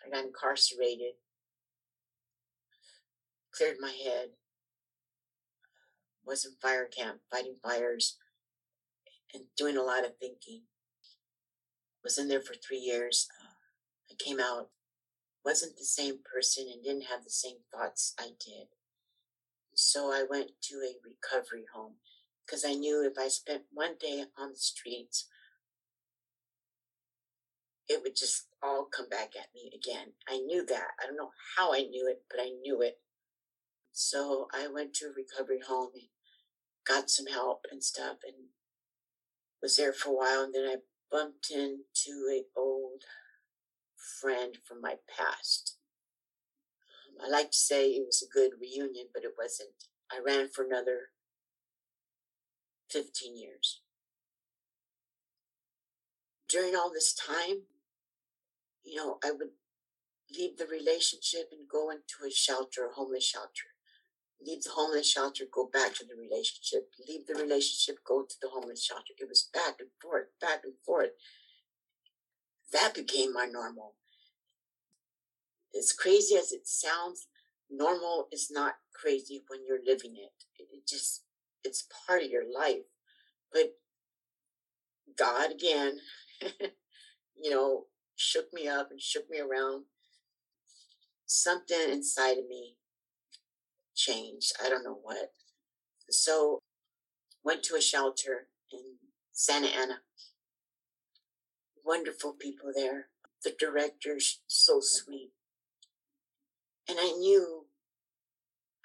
I 0.06 0.10
got 0.10 0.26
incarcerated, 0.26 1.14
cleared 3.54 3.78
my 3.80 3.92
head, 3.92 4.30
was 6.26 6.46
in 6.46 6.52
fire 6.62 6.86
camp 6.86 7.20
fighting 7.32 7.56
fires 7.62 8.18
and 9.34 9.44
doing 9.58 9.78
a 9.78 9.84
lot 9.84 10.06
of 10.06 10.18
thinking. 10.20 10.62
Was 12.04 12.18
in 12.18 12.30
there 12.30 12.42
for 12.42 12.54
three 12.54 12.78
years. 12.78 13.28
I 14.10 14.16
came 14.24 14.40
out, 14.40 14.70
wasn't 15.44 15.78
the 15.78 15.86
same 15.86 16.20
person 16.34 16.68
and 16.72 16.84
didn't 16.84 17.10
have 17.10 17.24
the 17.24 17.30
same 17.30 17.58
thoughts 17.74 18.14
I 18.18 18.30
did. 18.40 18.68
So 19.76 20.12
I 20.12 20.26
went 20.30 20.52
to 20.64 20.76
a 20.76 20.96
recovery 21.04 21.66
home 21.74 21.96
because 22.50 22.66
I 22.66 22.74
knew 22.74 23.06
if 23.06 23.22
I 23.22 23.28
spent 23.28 23.64
one 23.72 23.96
day 24.00 24.24
on 24.38 24.50
the 24.50 24.58
streets, 24.58 25.28
it 27.88 28.02
would 28.02 28.16
just 28.16 28.48
all 28.64 28.86
come 28.86 29.10
back 29.10 29.34
at 29.38 29.50
me 29.54 29.72
again. 29.76 30.14
I 30.28 30.38
knew 30.38 30.66
that. 30.66 30.88
I 31.02 31.06
don't 31.06 31.18
know 31.18 31.32
how 31.58 31.74
I 31.74 31.82
knew 31.82 32.08
it, 32.08 32.24
but 32.30 32.42
I 32.42 32.50
knew 32.62 32.82
it. 32.82 33.00
So 33.92 34.48
I 34.54 34.68
went 34.68 34.94
to 34.96 35.06
a 35.06 35.14
recovery 35.16 35.60
home 35.68 35.90
and 35.94 36.08
got 36.88 37.10
some 37.10 37.28
help 37.28 37.66
and 37.72 37.84
stuff 37.84 38.18
and 38.26 38.48
was 39.62 39.76
there 39.76 39.94
for 39.94 40.10
a 40.10 40.14
while. 40.14 40.44
And 40.44 40.54
then 40.54 40.66
I 40.66 40.76
bumped 41.12 41.52
into 41.52 42.30
an 42.32 42.46
old 42.56 43.04
friend 44.22 44.58
from 44.68 44.82
my 44.82 44.96
past. 45.16 45.78
Um, 47.08 47.28
I 47.28 47.30
like 47.30 47.52
to 47.52 47.58
say 47.58 47.90
it 47.90 48.06
was 48.06 48.24
a 48.24 48.34
good 48.34 48.52
reunion, 48.60 49.08
but 49.14 49.24
it 49.24 49.34
wasn't. 49.38 49.70
I 50.12 50.20
ran 50.26 50.50
for 50.50 50.64
another 50.64 51.10
15 52.90 53.38
years. 53.38 53.82
During 56.48 56.76
all 56.76 56.92
this 56.92 57.14
time, 57.14 57.64
you 58.84 58.96
know, 58.96 59.20
I 59.24 59.32
would 59.32 59.52
leave 60.36 60.58
the 60.58 60.66
relationship 60.66 61.50
and 61.52 61.68
go 61.68 61.90
into 61.90 62.26
a 62.28 62.32
shelter, 62.32 62.88
a 62.88 62.94
homeless 62.94 63.26
shelter. 63.26 63.76
Leave 64.46 64.64
the 64.64 64.72
homeless 64.72 65.12
shelter, 65.12 65.44
go 65.52 65.70
back 65.72 65.94
to 65.96 66.06
the 66.06 66.16
relationship. 66.16 66.90
Leave 67.08 67.28
the 67.28 67.36
relationship, 67.36 67.98
go 68.08 68.24
to 68.24 68.36
the 68.42 68.50
homeless 68.50 68.84
shelter. 68.84 69.14
It 69.18 69.28
was 69.28 69.50
back 69.54 69.76
and 69.80 69.90
forth, 70.02 70.28
back 70.40 70.62
and 70.64 70.74
forth. 70.86 71.10
That 72.72 72.94
became 72.94 73.34
my 73.34 73.46
normal. 73.46 73.96
As 75.78 75.92
crazy 75.92 76.36
as 76.36 76.52
it 76.52 76.68
sounds, 76.68 77.28
normal 77.70 78.28
is 78.32 78.50
not 78.50 78.76
crazy 78.94 79.44
when 79.48 79.60
you're 79.68 79.84
living 79.86 80.16
it. 80.16 80.34
It 80.58 80.88
just, 80.88 81.24
it's 81.64 81.88
part 82.08 82.24
of 82.24 82.30
your 82.30 82.44
life. 82.52 82.86
But 83.52 83.74
God 85.18 85.52
again, 85.52 86.00
you 87.42 87.50
know, 87.50 87.86
shook 88.16 88.54
me 88.54 88.68
up 88.68 88.92
and 88.92 89.02
shook 89.02 89.30
me 89.30 89.40
around. 89.40 89.86
Something 91.26 91.90
inside 91.92 92.38
of 92.38 92.48
me 92.50 92.78
changed. 93.96 94.54
I 94.64 94.70
don't 94.70 94.84
know 94.84 95.00
what. 95.02 95.34
So 96.10 96.60
went 97.44 97.64
to 97.64 97.76
a 97.76 97.82
shelter 97.82 98.48
in 98.72 98.96
Santa 99.32 99.68
Ana. 99.68 100.02
Wonderful 101.86 102.34
people 102.34 102.72
there. 102.76 103.08
The 103.44 103.54
director's 103.58 104.42
so 104.48 104.80
sweet. 104.82 105.32
And 106.88 106.98
I 107.00 107.12
knew, 107.12 107.66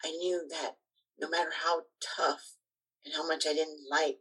I 0.04 0.10
knew 0.10 0.46
that 0.50 0.76
no 1.18 1.28
matter 1.28 1.50
how 1.64 1.82
tough 2.00 2.54
and 3.04 3.14
how 3.14 3.26
much 3.26 3.46
I 3.46 3.52
didn't 3.52 3.80
like, 3.90 4.20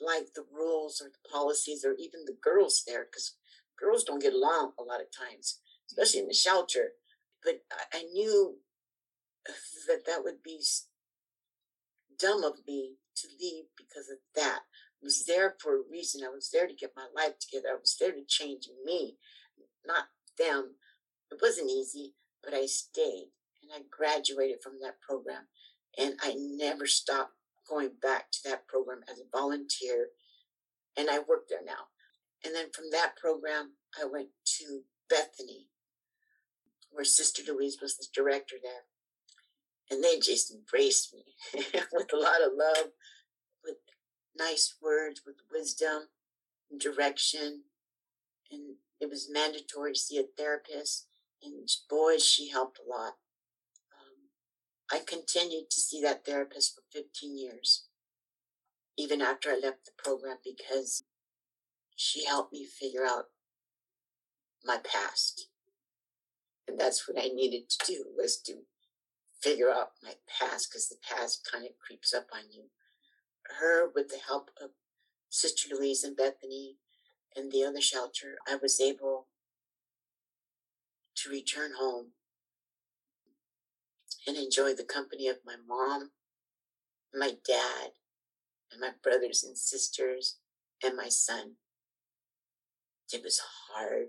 like 0.00 0.34
the 0.34 0.44
rules 0.52 1.00
or 1.00 1.08
the 1.08 1.28
policies 1.30 1.84
or 1.84 1.94
even 1.98 2.24
the 2.26 2.36
girls 2.42 2.82
there, 2.86 3.04
because 3.04 3.36
girls 3.78 4.04
don't 4.04 4.22
get 4.22 4.34
along 4.34 4.72
a 4.78 4.82
lot 4.82 5.00
of 5.00 5.06
times, 5.10 5.60
especially 5.90 6.20
in 6.20 6.28
the 6.28 6.34
shelter. 6.34 6.92
But 7.44 7.60
I 7.92 8.02
knew 8.12 8.56
that 9.88 10.04
that 10.06 10.22
would 10.24 10.42
be 10.42 10.62
dumb 12.18 12.44
of 12.44 12.58
me 12.66 12.96
to 13.16 13.28
leave 13.40 13.64
because 13.76 14.08
of 14.10 14.18
that. 14.34 14.60
I 15.02 15.04
was 15.04 15.24
there 15.26 15.56
for 15.58 15.76
a 15.76 15.90
reason. 15.90 16.22
I 16.24 16.28
was 16.28 16.50
there 16.52 16.66
to 16.66 16.74
get 16.74 16.92
my 16.94 17.06
life 17.16 17.38
together. 17.38 17.68
I 17.72 17.80
was 17.80 17.96
there 17.98 18.12
to 18.12 18.24
change 18.28 18.68
me, 18.84 19.16
not 19.86 20.08
them. 20.36 20.76
It 21.30 21.38
wasn't 21.40 21.70
easy, 21.70 22.14
but 22.44 22.52
I 22.52 22.66
stayed 22.66 23.30
and 23.62 23.70
I 23.74 23.80
graduated 23.90 24.62
from 24.62 24.74
that 24.82 25.00
program. 25.00 25.48
And 25.98 26.14
I 26.22 26.34
never 26.36 26.86
stopped 26.86 27.34
going 27.68 27.90
back 28.00 28.30
to 28.32 28.38
that 28.44 28.66
program 28.66 29.00
as 29.10 29.18
a 29.18 29.36
volunteer. 29.36 30.08
And 30.96 31.08
I 31.08 31.18
work 31.18 31.48
there 31.48 31.64
now. 31.64 31.88
And 32.44 32.54
then 32.54 32.66
from 32.74 32.86
that 32.90 33.16
program, 33.16 33.72
I 34.00 34.04
went 34.06 34.28
to 34.58 34.82
Bethany, 35.08 35.68
where 36.90 37.04
Sister 37.04 37.42
Louise 37.46 37.78
was 37.80 37.96
the 37.96 38.06
director 38.14 38.56
there. 38.62 38.84
And 39.90 40.02
they 40.02 40.18
just 40.18 40.52
embraced 40.52 41.12
me 41.12 41.24
with 41.92 42.12
a 42.12 42.16
lot 42.16 42.42
of 42.44 42.52
love, 42.56 42.92
with 43.64 43.76
nice 44.38 44.74
words, 44.80 45.22
with 45.26 45.36
wisdom 45.52 46.08
and 46.70 46.80
direction. 46.80 47.62
And 48.50 48.76
it 49.00 49.10
was 49.10 49.30
mandatory 49.30 49.92
to 49.92 49.98
see 49.98 50.18
a 50.18 50.24
therapist. 50.36 51.06
And 51.42 51.68
boy, 51.88 52.18
she 52.18 52.50
helped 52.50 52.78
a 52.78 52.88
lot. 52.88 53.14
I 54.92 55.00
continued 55.06 55.70
to 55.70 55.80
see 55.80 56.02
that 56.02 56.24
therapist 56.24 56.74
for 56.74 56.82
15 56.92 57.38
years, 57.38 57.84
even 58.96 59.20
after 59.20 59.50
I 59.50 59.58
left 59.62 59.84
the 59.84 59.92
program, 59.96 60.38
because 60.44 61.04
she 61.94 62.24
helped 62.24 62.52
me 62.52 62.66
figure 62.66 63.04
out 63.04 63.26
my 64.64 64.78
past. 64.78 65.48
And 66.66 66.78
that's 66.78 67.08
what 67.08 67.22
I 67.22 67.28
needed 67.28 67.68
to 67.70 67.86
do 67.86 68.04
was 68.16 68.40
to 68.46 68.62
figure 69.40 69.70
out 69.70 69.92
my 70.02 70.14
past 70.28 70.68
because 70.70 70.88
the 70.88 70.96
past 71.08 71.48
kind 71.50 71.64
of 71.64 71.78
creeps 71.78 72.12
up 72.12 72.26
on 72.34 72.50
you. 72.52 72.64
Her, 73.58 73.88
with 73.94 74.08
the 74.08 74.18
help 74.26 74.50
of 74.62 74.70
Sister 75.28 75.68
Louise 75.74 76.04
and 76.04 76.16
Bethany 76.16 76.76
and 77.36 77.50
the 77.50 77.64
other 77.64 77.80
shelter, 77.80 78.36
I 78.48 78.56
was 78.56 78.80
able 78.80 79.28
to 81.16 81.30
return 81.30 81.72
home 81.78 82.08
and 84.26 84.36
enjoy 84.36 84.74
the 84.74 84.84
company 84.84 85.28
of 85.28 85.38
my 85.44 85.56
mom, 85.66 86.10
my 87.14 87.32
dad, 87.46 87.92
and 88.70 88.80
my 88.80 88.90
brothers 89.02 89.42
and 89.42 89.56
sisters, 89.56 90.38
and 90.82 90.96
my 90.96 91.08
son. 91.08 91.56
It 93.12 93.22
was 93.24 93.40
hard 93.72 94.08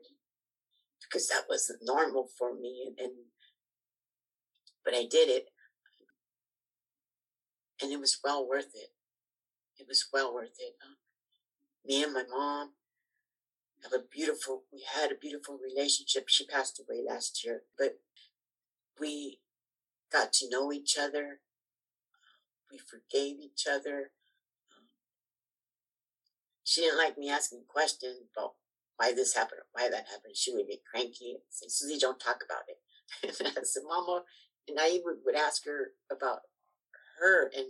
because 1.02 1.28
that 1.28 1.46
wasn't 1.50 1.80
normal 1.84 2.28
for 2.38 2.54
me, 2.54 2.86
and, 2.88 3.00
and 3.00 3.14
but 4.86 4.94
I 4.94 5.06
did 5.10 5.30
it. 5.30 5.46
And 7.82 7.92
it 7.92 8.00
was 8.00 8.20
well 8.24 8.48
worth 8.48 8.76
it. 8.76 8.90
It 9.78 9.88
was 9.88 10.08
well 10.14 10.34
worth 10.34 10.58
it. 10.60 10.76
Uh, 10.82 10.96
me 11.86 12.04
and 12.04 12.14
my 12.14 12.24
mom 12.30 12.74
have 13.84 13.94
a 13.94 14.04
beautiful, 14.12 14.64
we 14.72 14.84
had 14.96 15.12
a 15.12 15.16
beautiful 15.16 15.58
relationship. 15.58 16.26
She 16.28 16.46
passed 16.46 16.80
away 16.80 17.02
last 17.08 17.44
year, 17.44 17.64
but 17.78 18.00
we 19.00 19.40
got 20.12 20.34
to 20.34 20.50
know 20.50 20.72
each 20.72 20.98
other. 21.00 21.40
We 22.72 22.80
forgave 22.80 23.38
each 23.40 23.66
other. 23.72 24.12
She 26.64 26.82
didn't 26.82 27.00
like 27.00 27.18
me 27.18 27.30
asking 27.30 27.64
questions 27.68 28.18
about 28.36 28.54
why 28.98 29.14
this 29.14 29.36
happened 29.36 29.62
or 29.62 29.68
why 29.74 29.90
that 29.90 30.08
happened. 30.10 30.36
She 30.38 30.54
would 30.54 30.68
get 30.68 30.86
cranky 30.90 31.32
and 31.32 31.42
say, 31.50 31.68
Susie, 31.70 32.00
don't 32.00 32.20
talk 32.20 32.42
about 32.46 32.64
it. 32.68 32.78
And 33.40 33.50
I 33.50 33.64
said, 33.64 33.84
Mama, 33.88 34.24
And 34.68 34.80
I 34.80 34.90
even 34.90 35.20
would 35.26 35.36
ask 35.36 35.66
her 35.66 35.92
about 36.12 36.42
her 37.20 37.52
and 37.56 37.68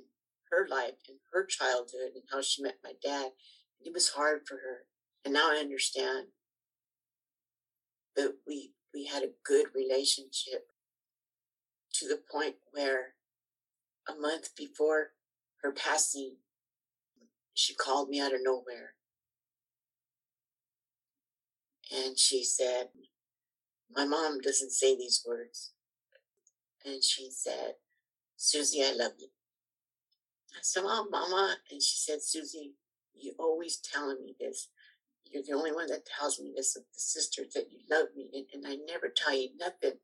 her 0.51 0.67
life 0.69 0.99
and 1.07 1.17
her 1.33 1.45
childhood 1.45 2.13
and 2.15 2.23
how 2.31 2.41
she 2.41 2.63
met 2.63 2.77
my 2.83 2.93
dad. 3.03 3.31
It 3.81 3.93
was 3.93 4.09
hard 4.11 4.41
for 4.47 4.55
her. 4.55 4.85
And 5.25 5.33
now 5.33 5.51
I 5.51 5.57
understand 5.57 6.27
But 8.15 8.35
we 8.47 8.73
we 8.93 9.05
had 9.05 9.23
a 9.23 9.33
good 9.45 9.67
relationship 9.73 10.70
to 12.01 12.07
the 12.07 12.19
point 12.31 12.55
where 12.71 13.13
a 14.09 14.19
month 14.19 14.55
before 14.57 15.11
her 15.61 15.71
passing, 15.71 16.37
she 17.53 17.75
called 17.75 18.09
me 18.09 18.19
out 18.19 18.33
of 18.33 18.39
nowhere. 18.41 18.95
And 21.95 22.17
she 22.17 22.43
said, 22.43 22.89
My 23.95 24.05
mom 24.05 24.39
doesn't 24.41 24.71
say 24.71 24.97
these 24.97 25.23
words. 25.27 25.73
And 26.83 27.03
she 27.03 27.29
said, 27.29 27.75
Susie, 28.35 28.81
I 28.83 28.93
love 28.93 29.11
you. 29.19 29.27
I 30.55 30.59
said, 30.63 30.81
Mom, 30.83 31.11
Mama. 31.11 31.57
And 31.71 31.83
she 31.83 31.97
said, 31.97 32.23
Susie, 32.23 32.73
you 33.15 33.33
always 33.37 33.77
telling 33.77 34.23
me 34.23 34.35
this. 34.39 34.69
You're 35.31 35.43
the 35.43 35.53
only 35.53 35.71
one 35.71 35.87
that 35.87 36.07
tells 36.19 36.39
me 36.39 36.51
this 36.55 36.75
of 36.75 36.83
the 36.83 36.99
sisters 36.99 37.53
that 37.53 37.67
you 37.71 37.79
love 37.89 38.07
me, 38.17 38.29
and, 38.33 38.45
and 38.53 38.65
I 38.67 38.77
never 38.91 39.07
tell 39.15 39.35
you 39.37 39.49
nothing. 39.59 39.99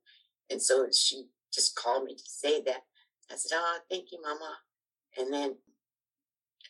And 0.50 0.62
so 0.62 0.88
she 0.94 1.25
just 1.54 1.75
called 1.75 2.06
me 2.06 2.16
to 2.16 2.24
say 2.25 2.62
that. 2.63 2.84
I 3.32 3.36
said, 3.36 3.56
"Oh, 3.56 3.80
thank 3.89 4.12
you, 4.12 4.22
Mama." 4.22 4.60
And 5.18 5.34
then, 5.34 5.58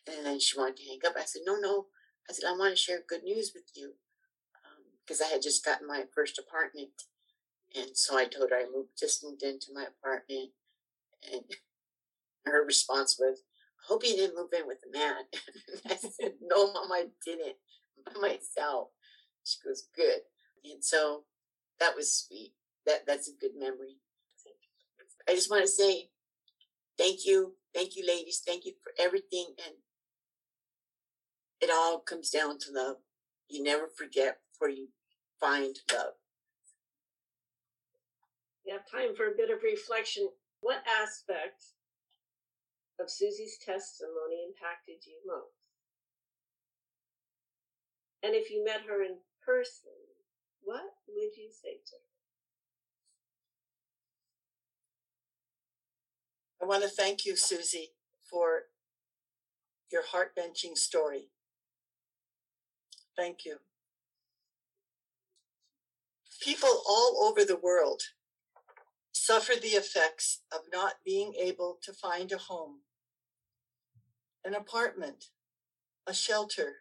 and 0.08 0.26
then 0.26 0.40
she 0.40 0.58
wanted 0.58 0.78
to 0.78 0.86
hang 0.88 1.00
up. 1.06 1.16
I 1.18 1.26
said, 1.26 1.44
"No, 1.46 1.56
no." 1.56 1.88
I 2.30 2.34
said, 2.34 2.48
"I 2.48 2.58
want 2.58 2.72
to 2.72 2.82
share 2.82 3.00
good 3.08 3.24
news 3.24 3.52
with 3.54 3.72
you," 3.76 3.94
because 5.06 5.22
um, 5.22 5.28
I 5.28 5.34
had 5.34 5.42
just 5.42 5.64
gotten 5.66 5.88
my 5.88 6.06
first 6.14 6.40
apartment, 6.40 7.04
and 7.76 7.96
so 7.96 8.18
I 8.18 8.26
told 8.26 8.52
her 8.52 8.58
I 8.58 8.66
moved, 8.74 8.90
just 8.98 9.24
moved 9.24 9.44
into 9.44 9.74
my 9.74 9.86
apartment, 9.86 10.52
and 11.32 11.44
her 12.46 12.66
response 12.66 13.18
was, 13.20 13.44
"I 13.82 13.88
hope 13.88 14.04
you 14.04 14.16
didn't 14.16 14.38
move 14.38 14.54
in 14.54 14.68
with 14.68 14.80
a 14.88 14.98
man." 14.98 15.24
I 15.90 15.96
said, 15.96 16.34
"No, 16.42 16.74
Mom, 16.74 16.92
I 16.92 17.08
didn't." 17.26 17.58
by 18.06 18.20
myself. 18.20 18.90
She 19.44 19.58
goes, 19.64 19.88
good. 19.96 20.22
And 20.66 20.84
so 20.84 21.24
that 21.80 21.96
was 21.96 22.14
sweet. 22.14 22.54
That 22.86 23.06
that's 23.06 23.30
a 23.30 23.34
good 23.40 23.52
memory. 23.58 23.98
I 25.28 25.36
just 25.36 25.52
want 25.52 25.64
to 25.64 25.68
say 25.72 26.10
thank 26.98 27.26
you. 27.26 27.54
Thank 27.74 27.96
you, 27.96 28.06
ladies. 28.08 28.42
Thank 28.46 28.66
you 28.66 28.74
for 28.82 28.92
everything. 28.98 29.48
And 29.64 29.76
it 31.62 31.70
all 31.74 32.00
comes 32.00 32.30
down 32.30 32.60
to 32.60 32.72
love. 32.72 32.98
You 33.50 33.64
never 33.64 33.88
forget 33.88 34.40
before 34.52 34.70
you 34.70 34.88
find 35.40 35.76
love. 35.92 36.14
We 38.66 38.72
have 38.72 38.90
time 38.90 39.16
for 39.16 39.28
a 39.28 39.38
bit 39.38 39.50
of 39.50 39.64
reflection. 39.64 40.30
What 40.62 40.84
aspect 41.02 41.64
of 43.00 43.10
Susie's 43.10 43.58
testimony 43.64 44.44
impacted 44.48 45.06
you 45.06 45.16
most? 45.26 45.72
And 48.24 48.34
if 48.34 48.50
you 48.50 48.66
met 48.66 48.82
her 48.88 49.04
in 49.04 49.18
person, 49.46 49.94
what 50.64 50.84
would 51.08 51.38
you 51.38 51.50
say 51.52 51.80
to 51.86 51.96
her? 51.96 52.07
Want 56.68 56.84
to 56.84 56.90
thank 56.90 57.26
you, 57.26 57.36
Susie, 57.36 57.92
for 58.30 58.64
your 59.92 60.06
heart 60.06 60.34
wrenching 60.38 60.76
story. 60.76 61.30
Thank 63.16 63.46
you. 63.46 63.58
People 66.42 66.84
all 66.88 67.28
over 67.28 67.44
the 67.46 67.58
world 67.58 68.02
suffer 69.12 69.54
the 69.60 69.70
effects 69.70 70.42
of 70.54 70.62
not 70.72 70.96
being 71.06 71.34
able 71.40 71.80
to 71.84 71.94
find 71.94 72.32
a 72.32 72.38
home, 72.38 72.82
an 74.46 74.54
apartment, 74.54 75.26
a 76.06 76.14
shelter, 76.14 76.76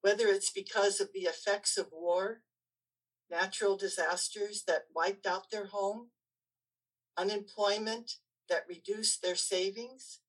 whether 0.00 0.28
it's 0.28 0.50
because 0.50 1.00
of 1.00 1.08
the 1.12 1.22
effects 1.22 1.76
of 1.76 1.88
war, 1.92 2.42
natural 3.30 3.76
disasters 3.76 4.64
that 4.66 4.86
wiped 4.94 5.26
out 5.26 5.50
their 5.50 5.66
home, 5.66 6.08
unemployment 7.18 8.12
that 8.48 8.66
reduce 8.68 9.16
their 9.16 9.36
savings, 9.36 10.20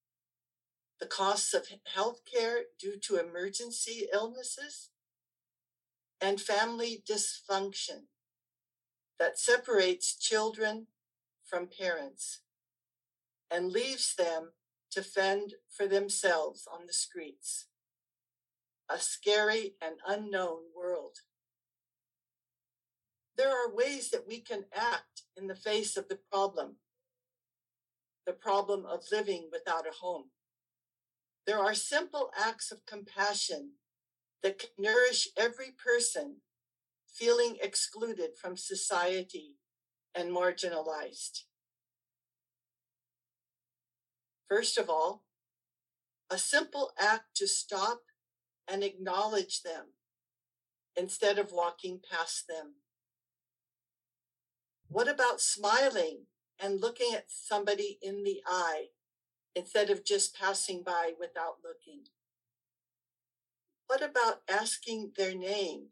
the 0.99 1.06
costs 1.06 1.54
of 1.54 1.67
health 1.93 2.21
care 2.32 2.63
due 2.80 2.97
to 2.97 3.17
emergency 3.17 4.08
illnesses, 4.13 4.89
and 6.21 6.39
family 6.39 7.04
dysfunction 7.10 8.06
that 9.19 9.38
separates 9.38 10.15
children 10.17 10.88
from 11.43 11.67
parents 11.67 12.39
and 13.52 13.71
leaves 13.71 14.15
them 14.15 14.52
to 14.91 15.02
fend 15.02 15.56
for 15.69 15.88
themselves 15.88 16.67
on 16.71 16.86
the 16.88 16.93
streets 16.93 17.67
a 18.89 18.99
scary 18.99 19.76
and 19.82 19.95
unknown 20.08 20.60
world. 20.76 21.17
There 23.38 23.49
are 23.49 23.73
ways 23.73 24.12
that 24.12 24.28
we 24.28 24.39
can 24.39 24.65
act 24.73 25.23
in 25.36 25.47
the 25.47 25.56
face 25.56 25.97
of 25.97 26.08
the 26.10 26.19
problem, 26.32 26.76
the 28.26 28.34
problem 28.34 28.86
of 28.86 29.04
living 29.12 29.50
without 29.52 29.88
a 29.88 29.92
home. 29.92 30.26
There 31.46 31.60
are 31.60 31.74
simple 31.74 32.32
acts 32.38 32.72
of 32.72 32.86
compassion 32.86 33.74
that 34.42 34.60
can 34.60 34.70
nourish 34.78 35.28
every 35.38 35.72
person 35.72 36.38
feeling 37.08 37.58
excluded 37.62 38.32
from 38.40 38.58
society 38.58 39.56
and 40.16 40.32
marginalized. 40.32 41.44
First 44.48 44.78
of 44.78 44.90
all, 44.90 45.24
a 46.30 46.38
simple 46.38 46.92
act 46.98 47.36
to 47.36 47.48
stop 47.48 48.02
and 48.68 48.84
acknowledge 48.84 49.62
them 49.62 49.94
instead 50.96 51.38
of 51.38 51.52
walking 51.52 52.00
past 52.10 52.48
them? 52.48 52.76
What 54.88 55.08
about 55.08 55.42
smiling 55.42 56.28
and 56.60 56.82
looking 56.82 57.13
at 57.13 57.26
somebody 57.28 58.00
in 58.02 58.24
the 58.24 58.42
eye 58.46 58.88
instead 59.56 59.89
of 59.89 60.06
just 60.06 60.38
passing 60.38 60.84
by 60.84 61.13
without 61.20 61.58
looking? 61.63 62.04
What 63.88 64.02
about 64.02 64.42
asking 64.50 65.12
their 65.18 65.36
name? 65.36 65.88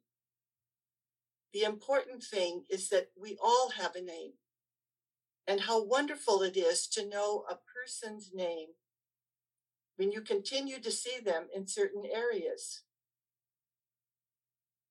The 1.53 1.63
important 1.63 2.23
thing 2.23 2.63
is 2.69 2.89
that 2.89 3.09
we 3.19 3.37
all 3.43 3.71
have 3.71 3.95
a 3.95 4.01
name. 4.01 4.33
And 5.47 5.61
how 5.61 5.83
wonderful 5.83 6.43
it 6.43 6.55
is 6.55 6.87
to 6.89 7.07
know 7.07 7.43
a 7.49 7.57
person's 7.75 8.31
name 8.33 8.69
when 9.97 10.11
you 10.11 10.21
continue 10.21 10.79
to 10.79 10.91
see 10.91 11.19
them 11.23 11.47
in 11.53 11.67
certain 11.67 12.03
areas. 12.11 12.83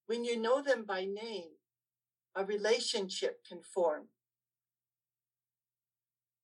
When 0.07 0.25
you 0.25 0.41
know 0.41 0.61
them 0.61 0.85
by 0.85 1.05
name, 1.05 1.51
a 2.35 2.45
relationship 2.45 3.45
can 3.49 3.63
form. 3.63 4.09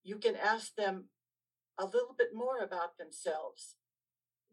You 0.07 0.19
can 0.19 0.37
ask 0.37 0.77
them 0.77 1.07
a 1.77 1.85
little 1.85 2.15
bit 2.17 2.29
more 2.33 2.61
about 2.61 2.97
themselves, 2.97 3.75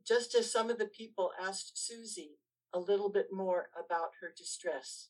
just 0.03 0.33
as 0.33 0.51
some 0.51 0.71
of 0.71 0.79
the 0.79 0.87
people 0.87 1.29
asked 1.39 1.73
Susie 1.75 2.39
a 2.73 2.79
little 2.79 3.09
bit 3.09 3.27
more 3.31 3.69
about 3.77 4.13
her 4.19 4.33
distress. 4.35 5.09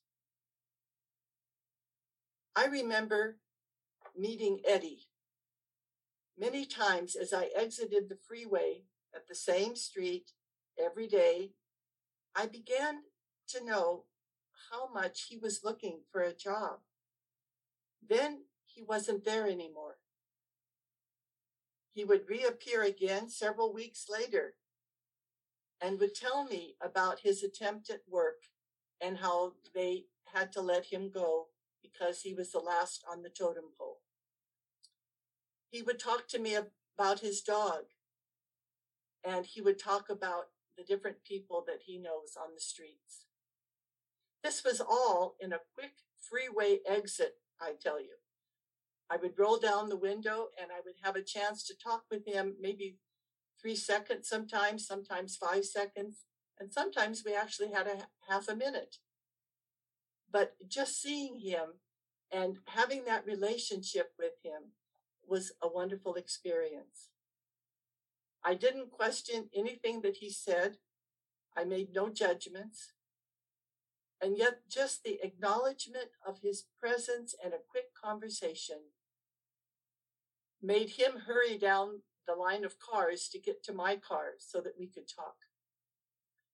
I 2.57 2.65
remember 2.65 3.37
meeting 4.17 4.59
Eddie 4.67 5.07
Many 6.37 6.65
times 6.65 7.15
as 7.15 7.31
I 7.31 7.49
exited 7.55 8.09
the 8.09 8.17
freeway 8.27 8.81
at 9.15 9.29
the 9.29 9.35
same 9.35 9.77
street 9.77 10.31
every 10.77 11.07
day, 11.07 11.51
I 12.35 12.47
began 12.47 13.03
to 13.49 13.63
know 13.63 14.05
how 14.71 14.91
much 14.91 15.27
he 15.29 15.37
was 15.37 15.63
looking 15.63 16.01
for 16.11 16.21
a 16.21 16.33
job. 16.33 16.79
Then 18.05 18.45
he 18.65 18.81
wasn't 18.81 19.23
there 19.23 19.47
anymore. 19.47 19.99
He 21.93 22.03
would 22.03 22.27
reappear 22.27 22.83
again 22.83 23.29
several 23.29 23.73
weeks 23.73 24.05
later 24.09 24.55
and 25.81 25.99
would 25.99 26.15
tell 26.15 26.45
me 26.45 26.75
about 26.81 27.19
his 27.19 27.43
attempt 27.43 27.89
at 27.89 28.01
work 28.09 28.43
and 29.01 29.17
how 29.17 29.53
they 29.75 30.05
had 30.33 30.51
to 30.53 30.61
let 30.61 30.85
him 30.85 31.11
go 31.13 31.47
because 31.81 32.21
he 32.21 32.33
was 32.33 32.51
the 32.51 32.59
last 32.59 33.03
on 33.09 33.21
the 33.21 33.29
totem 33.29 33.65
pole 33.77 33.99
he 35.73 35.81
would 35.81 35.97
talk 35.97 36.27
to 36.27 36.37
me 36.37 36.55
about 36.55 37.21
his 37.21 37.41
dog 37.41 37.85
and 39.25 39.43
he 39.43 39.59
would 39.59 39.79
talk 39.79 40.07
about 40.07 40.49
the 40.77 40.83
different 40.83 41.23
people 41.27 41.63
that 41.65 41.81
he 41.87 41.97
knows 41.97 42.37
on 42.39 42.53
the 42.53 42.61
streets. 42.61 43.25
This 44.43 44.63
was 44.63 44.79
all 44.79 45.35
in 45.41 45.51
a 45.51 45.61
quick 45.73 45.93
freeway 46.21 46.77
exit, 46.87 47.37
I 47.59 47.71
tell 47.81 47.99
you. 47.99 48.17
I 49.13 49.17
would 49.17 49.37
roll 49.37 49.57
down 49.57 49.89
the 49.89 49.95
window 49.95 50.47
and 50.59 50.71
I 50.71 50.81
would 50.83 50.95
have 51.03 51.15
a 51.15 51.21
chance 51.21 51.63
to 51.65 51.75
talk 51.77 52.05
with 52.09 52.25
him 52.25 52.55
maybe 52.59 52.97
three 53.61 53.75
seconds 53.75 54.27
sometimes, 54.27 54.87
sometimes 54.87 55.35
five 55.35 55.65
seconds, 55.65 56.25
and 56.59 56.73
sometimes 56.73 57.21
we 57.23 57.35
actually 57.35 57.71
had 57.71 57.85
a 57.85 58.07
half 58.27 58.47
a 58.47 58.55
minute. 58.55 58.97
But 60.31 60.55
just 60.67 60.99
seeing 60.99 61.41
him 61.41 61.79
and 62.31 62.57
having 62.65 63.05
that 63.05 63.27
relationship 63.27 64.13
with 64.17 64.33
him 64.43 64.71
was 65.27 65.51
a 65.61 65.67
wonderful 65.67 66.15
experience. 66.15 67.09
I 68.43 68.55
didn't 68.55 68.89
question 68.89 69.49
anything 69.55 70.01
that 70.01 70.17
he 70.17 70.31
said. 70.31 70.77
I 71.55 71.65
made 71.65 71.93
no 71.93 72.09
judgments. 72.09 72.93
And 74.19 74.39
yet, 74.39 74.61
just 74.67 75.03
the 75.03 75.19
acknowledgement 75.21 76.09
of 76.25 76.39
his 76.41 76.63
presence 76.79 77.35
and 77.43 77.53
a 77.53 77.57
quick 77.69 77.93
conversation 77.93 78.77
made 80.63 80.91
him 80.91 81.11
hurry 81.27 81.57
down 81.57 81.99
the 82.25 82.33
line 82.33 82.63
of 82.63 82.79
cars 82.79 83.27
to 83.27 83.39
get 83.39 83.61
to 83.63 83.73
my 83.73 83.97
car 83.97 84.31
so 84.39 84.61
that 84.61 84.79
we 84.79 84.87
could 84.87 85.07
talk. 85.13 85.35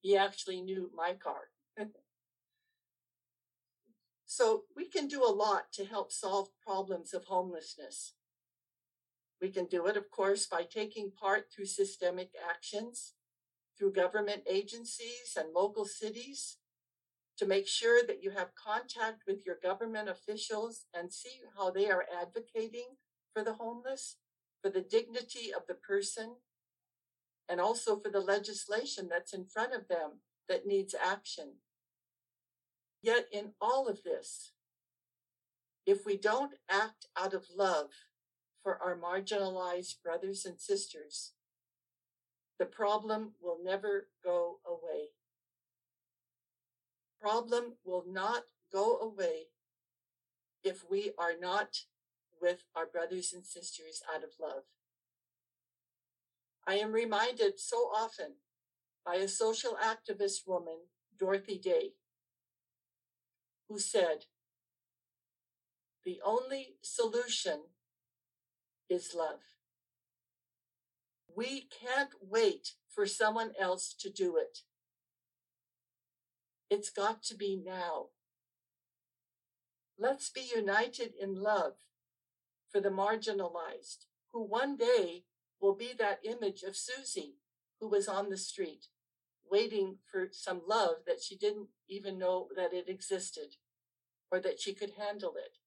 He 0.02 0.18
actually 0.18 0.62
knew 0.62 0.90
my 0.96 1.14
car. 1.14 1.52
so 4.26 4.64
we 4.76 4.86
can 4.86 5.08
do 5.08 5.24
a 5.24 5.32
lot 5.32 5.72
to 5.74 5.86
help 5.86 6.12
solve 6.12 6.50
problems 6.66 7.14
of 7.14 7.26
homelessness. 7.26 8.14
We 9.40 9.50
can 9.50 9.66
do 9.66 9.86
it, 9.86 9.96
of 9.96 10.10
course, 10.10 10.48
by 10.48 10.64
taking 10.64 11.12
part 11.12 11.46
through 11.54 11.66
systemic 11.66 12.32
actions, 12.50 13.14
through 13.78 13.94
government 13.94 14.42
agencies 14.50 15.38
and 15.38 15.54
local 15.54 15.86
cities 15.86 16.58
to 17.38 17.46
make 17.46 17.68
sure 17.68 18.06
that 18.06 18.22
you 18.22 18.32
have 18.32 18.50
contact 18.56 19.24
with 19.26 19.46
your 19.46 19.58
government 19.64 20.10
officials 20.10 20.86
and 20.94 21.14
see 21.14 21.40
how 21.56 21.70
they 21.70 21.90
are 21.90 22.06
advocating 22.22 22.98
for 23.40 23.46
the 23.46 23.54
homeless, 23.54 24.18
for 24.62 24.70
the 24.70 24.82
dignity 24.82 25.54
of 25.56 25.64
the 25.68 25.74
person, 25.74 26.36
and 27.48 27.62
also 27.62 27.98
for 27.98 28.10
the 28.10 28.20
legislation 28.20 29.08
that's 29.10 29.34
in 29.34 29.46
front 29.46 29.74
of 29.74 29.88
them 29.88 30.20
that 30.50 30.68
needs 30.68 30.94
action. 30.94 31.54
Yet, 33.02 33.28
in 33.32 33.52
all 33.62 33.88
of 33.88 34.04
this, 34.04 34.52
if 35.86 36.06
we 36.06 36.18
don't 36.18 36.56
act 36.70 37.08
out 37.18 37.34
of 37.34 37.46
love 37.56 37.92
for 38.62 38.78
our 38.84 38.98
marginalized 38.98 40.04
brothers 40.04 40.46
and 40.46 40.60
sisters, 40.60 41.32
the 42.60 42.66
problem 42.66 43.32
will 43.42 43.60
never 43.64 44.08
go 44.22 44.58
away. 44.68 45.12
Problem 47.22 47.76
will 47.86 48.04
not 48.06 48.44
go 48.72 49.00
away 49.00 49.44
if 50.62 50.84
we 50.92 51.14
are 51.18 51.36
not 51.40 51.86
with 52.42 52.64
our 52.76 52.86
brothers 52.86 53.34
and 53.34 53.46
sisters 53.46 54.02
out 54.14 54.24
of 54.24 54.32
love. 54.40 54.64
I 56.68 56.76
am 56.76 56.92
reminded 56.92 57.60
so 57.60 57.78
often 57.78 58.36
by 59.06 59.16
a 59.16 59.28
social 59.28 59.78
activist 59.84 60.48
woman, 60.48 60.78
Dorothy 61.18 61.58
Day, 61.58 61.94
who 63.68 63.80
said, 63.80 64.26
The 66.06 66.22
only 66.24 66.76
solution 66.82 67.62
is 68.90 69.16
love. 69.16 69.40
We 71.36 71.68
can't 71.70 72.12
wait 72.22 72.74
for 72.88 73.06
someone 73.06 73.52
else 73.60 73.94
to 74.00 74.10
do 74.10 74.38
it. 74.38 74.60
It's 76.70 76.90
got 76.90 77.24
to 77.24 77.36
be 77.36 77.56
now. 77.56 78.08
Let's 79.98 80.30
be 80.30 80.50
united 80.56 81.14
in 81.20 81.36
love 81.36 81.74
for 82.72 82.80
the 82.80 82.90
marginalized, 82.90 84.06
who 84.32 84.44
one 84.44 84.78
day 84.78 85.24
will 85.60 85.76
be 85.76 85.92
that 85.98 86.20
image 86.24 86.64
of 86.64 86.76
Susie, 86.76 87.36
who 87.80 87.88
was 87.88 88.08
on 88.08 88.30
the 88.30 88.38
street, 88.38 88.88
waiting 89.50 89.98
for 90.12 90.30
some 90.32 90.62
love 90.68 90.98
that 91.08 91.22
she 91.22 91.36
didn't 91.36 91.68
even 91.88 92.18
know 92.18 92.48
that 92.56 92.74
it 92.74 92.88
existed 92.88 93.56
or 94.32 94.40
that 94.40 94.60
she 94.60 94.74
could 94.74 94.92
handle 94.98 95.34
it. 95.38 95.58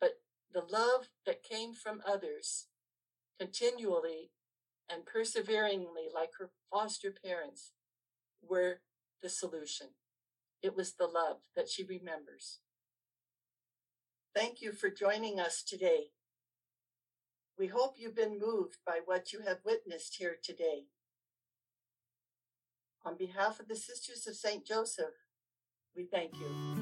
But 0.00 0.20
the 0.52 0.60
love 0.60 1.08
that 1.26 1.42
came 1.42 1.72
from 1.72 2.02
others 2.06 2.66
continually 3.38 4.30
and 4.90 5.06
perseveringly, 5.06 6.08
like 6.14 6.30
her 6.38 6.50
foster 6.70 7.12
parents, 7.24 7.72
were 8.42 8.80
the 9.22 9.28
solution. 9.28 9.88
It 10.62 10.76
was 10.76 10.94
the 10.94 11.06
love 11.06 11.38
that 11.56 11.68
she 11.68 11.84
remembers. 11.84 12.60
Thank 14.34 14.60
you 14.60 14.72
for 14.72 14.90
joining 14.90 15.40
us 15.40 15.62
today. 15.62 16.10
We 17.58 17.66
hope 17.66 17.96
you've 17.98 18.14
been 18.14 18.38
moved 18.38 18.78
by 18.86 19.00
what 19.04 19.32
you 19.32 19.40
have 19.40 19.58
witnessed 19.64 20.16
here 20.16 20.36
today. 20.40 20.84
On 23.04 23.16
behalf 23.16 23.58
of 23.58 23.66
the 23.66 23.74
Sisters 23.74 24.28
of 24.28 24.36
St. 24.36 24.64
Joseph, 24.64 25.14
we 25.96 26.04
thank 26.04 26.34
you. 26.38 26.77